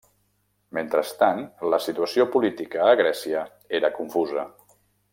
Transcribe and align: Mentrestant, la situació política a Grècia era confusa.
Mentrestant, 0.77 1.41
la 1.75 1.79
situació 1.89 2.27
política 2.39 2.83
a 2.95 2.97
Grècia 3.05 3.45
era 3.81 3.93
confusa. 4.01 4.49